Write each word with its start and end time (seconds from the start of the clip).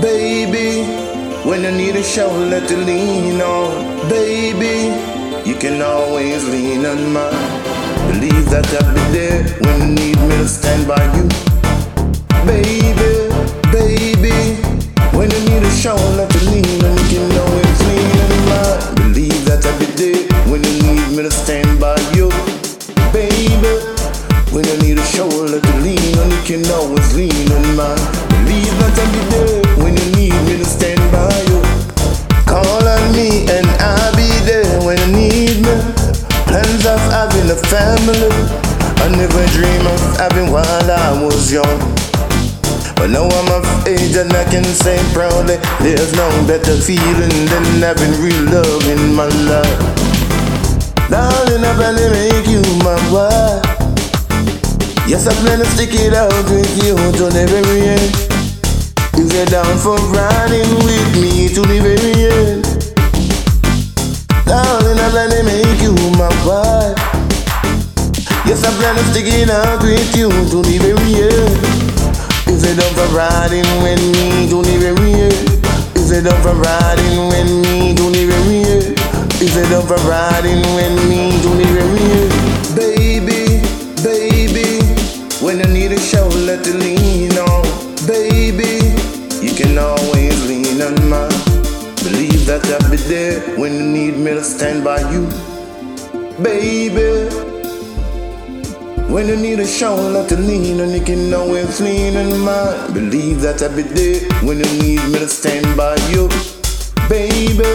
Baby, 0.00 0.82
when 1.44 1.62
you 1.62 1.72
need 1.72 1.94
a 1.94 2.02
shoulder 2.02 2.66
to 2.66 2.76
lean 2.78 3.40
on, 3.42 4.08
baby, 4.08 4.88
you 5.46 5.54
can 5.54 5.82
always 5.82 6.42
lean 6.48 6.86
on 6.86 7.12
mine. 7.12 7.60
Believe 8.08 8.48
that 8.48 8.64
I'll 8.80 8.94
be 8.94 9.04
there 9.12 9.44
when 9.60 9.80
you 9.80 9.88
need 10.00 10.18
me 10.18 10.36
to 10.40 10.48
stand 10.48 10.88
by 10.88 11.04
you. 11.16 11.28
Baby, 12.48 13.28
baby, 13.68 14.56
when 15.12 15.30
you 15.30 15.40
need 15.50 15.62
a 15.68 15.70
shoulder 15.70 16.26
to 16.26 16.40
lean 16.48 16.80
on, 16.82 16.96
you 16.96 17.06
can 17.12 17.28
always 17.36 17.80
lean 17.84 18.16
on 18.24 18.32
mine. 18.48 19.12
Believe 19.12 19.44
that 19.44 19.66
I'll 19.68 19.78
be 19.78 19.84
there 20.00 20.24
when 20.50 20.64
you 20.64 20.74
need 20.80 21.16
me 21.16 21.22
to 21.24 21.30
stand 21.30 21.78
by 21.78 22.00
you. 22.16 22.30
Baby, 23.12 23.84
when 24.48 24.64
you 24.64 24.76
need 24.80 24.98
a 24.98 25.04
shoulder 25.04 25.60
to 25.60 25.72
lean 25.84 26.18
on, 26.20 26.30
you 26.30 26.42
can 26.48 26.64
always 26.72 27.14
lean 27.14 27.52
on 27.52 27.76
mine. 27.76 27.99
Never 39.16 39.46
dream 39.56 39.86
of 39.86 40.00
having 40.16 40.50
while 40.50 40.90
I 40.90 41.22
was 41.22 41.52
young. 41.52 41.78
But 42.96 43.10
now 43.10 43.24
I'm 43.24 43.48
of 43.50 43.64
age 43.86 44.16
and 44.16 44.32
I 44.32 44.44
can 44.50 44.64
say 44.64 44.98
proudly, 45.12 45.56
there's 45.80 46.12
no 46.14 46.28
better 46.46 46.76
feeling 46.76 47.46
than 47.48 47.64
having 47.80 48.12
real 48.20 48.44
love 48.52 48.84
in 48.86 49.14
my 49.14 49.26
life. 49.48 49.80
Darling, 51.08 51.64
I 51.64 51.72
plan 51.74 51.96
to 51.96 52.06
make 52.12 52.46
you 52.46 52.62
my 52.84 52.98
wife. 53.10 53.64
Yes, 55.08 55.26
I 55.26 55.34
plan 55.42 55.58
to 55.58 55.66
stick 55.66 55.90
it 55.92 56.14
out 56.14 56.30
with 56.50 56.70
you 56.84 56.94
to 56.94 57.24
the 57.32 57.46
very 57.48 57.80
end. 57.96 58.12
If 59.16 59.32
you're 59.32 59.46
down 59.46 59.76
for 59.78 59.96
riding 60.12 60.70
with 60.84 61.10
me 61.20 61.39
Yes, 68.50 68.64
I 68.64 68.74
plan 68.82 68.96
to 68.96 69.04
stick 69.14 69.26
it 69.30 69.48
out 69.48 69.80
with 69.80 70.10
you 70.18 70.26
the 70.26 70.78
very 70.82 71.22
end. 71.22 71.54
You're 72.50 72.74
down 72.74 72.92
for 72.98 73.06
riding 73.14 73.62
with 73.78 74.02
me 74.02 74.50
the 74.50 74.58
very 74.74 75.14
end. 75.14 75.54
You're 75.94 76.18
down 76.18 76.34
for 76.42 76.58
riding 76.58 77.30
with 77.30 77.46
me 77.46 77.94
the 77.94 78.10
very 78.26 78.66
end. 78.66 78.98
You're 79.38 79.70
down 79.70 79.86
for 79.86 80.02
riding 80.02 80.66
with 80.74 80.98
me 81.06 81.30
the 81.38 81.62
very 81.62 82.02
end. 82.10 82.34
Baby, 82.74 83.62
baby, 84.02 84.82
when 85.46 85.60
you 85.62 85.70
need 85.72 85.92
a 85.92 86.00
shoulder 86.00 86.60
to 86.60 86.72
lean 86.74 87.30
on, 87.38 87.62
baby, 88.10 88.90
you 89.46 89.54
can 89.54 89.78
always 89.78 90.34
lean 90.50 90.82
on 90.82 90.98
mine. 91.08 91.30
Believe 92.02 92.46
that 92.46 92.66
I'll 92.66 92.90
be 92.90 92.96
there 92.96 93.38
when 93.56 93.74
you 93.74 93.86
need 93.86 94.16
me 94.16 94.32
to 94.32 94.42
stand 94.42 94.82
by 94.82 94.98
you, 95.12 95.30
baby. 96.42 97.49
When 99.10 99.26
you 99.26 99.34
need 99.34 99.58
a 99.58 99.66
shoulder 99.66 100.24
to 100.28 100.36
lean 100.36 100.80
on, 100.80 100.90
you 100.90 101.00
can 101.00 101.34
always 101.34 101.80
lean 101.80 102.16
on 102.16 102.38
mine. 102.38 102.92
Believe 102.94 103.40
that 103.40 103.58
be 103.74 103.82
there 103.82 104.20
when 104.46 104.58
you 104.58 104.70
need 104.78 105.02
me 105.10 105.18
to 105.18 105.26
stand 105.26 105.66
by 105.76 105.96
you, 106.14 106.28
baby. 107.08 107.66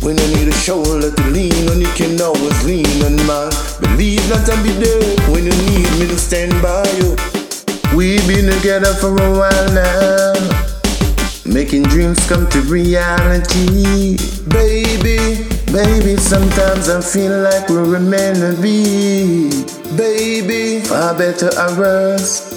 When 0.00 0.16
you 0.16 0.26
need 0.34 0.48
a 0.48 0.56
shoulder 0.56 1.12
to 1.12 1.22
lean 1.28 1.68
on, 1.68 1.82
you 1.82 1.92
can 1.92 2.18
always 2.18 2.64
lean 2.64 2.88
on 3.04 3.14
mine. 3.26 3.52
Believe 3.78 4.26
that 4.32 4.48
be 4.64 4.72
there 4.80 5.04
when 5.32 5.44
you 5.44 5.52
need 5.68 5.90
me 6.00 6.08
to 6.08 6.16
stand 6.16 6.56
by 6.62 6.88
you. 6.96 7.12
We've 7.94 8.26
been 8.26 8.50
together 8.50 8.94
for 8.94 9.12
a 9.12 9.30
while 9.36 9.68
now. 9.76 10.32
Making 11.44 11.82
dreams 11.82 12.26
come 12.26 12.48
to 12.48 12.60
reality. 12.62 14.16
Baby, 14.48 15.44
baby, 15.70 16.16
sometimes 16.16 16.88
I 16.88 17.02
feel 17.02 17.38
like 17.42 17.68
we're 17.68 18.00
meant 18.00 18.38
to 18.38 18.60
be. 18.62 19.83
Baby, 19.96 20.80
far 20.80 21.16
better 21.16 21.50
worse. 21.78 22.50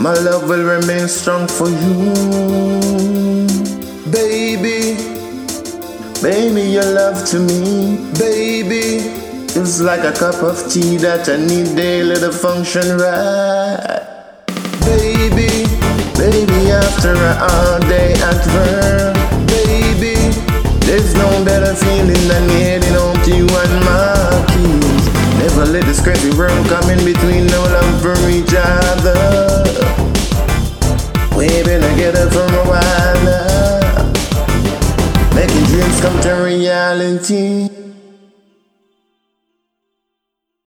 My 0.00 0.14
love 0.14 0.48
will 0.48 0.64
remain 0.64 1.06
strong 1.06 1.46
for 1.46 1.68
you. 1.68 2.14
Baby, 4.10 4.96
baby, 6.20 6.62
your 6.62 6.84
love 6.84 7.24
to 7.30 7.38
me. 7.38 8.10
Baby, 8.18 9.06
it's 9.54 9.80
like 9.80 10.02
a 10.02 10.12
cup 10.12 10.42
of 10.42 10.56
tea 10.72 10.96
that 10.96 11.28
I 11.28 11.36
need 11.36 11.76
daily 11.76 12.16
to 12.16 12.32
function 12.32 12.98
right. 12.98 14.02
Baby, 14.80 15.66
baby, 16.18 16.72
after 16.72 17.14
a 17.14 17.34
hard 17.34 17.82
day 17.82 18.14
at 18.14 18.46
work, 18.54 18.87
making 35.38 35.64
dreams 35.66 36.00
come 36.00 36.20
to 36.20 36.32
reality. 36.32 37.77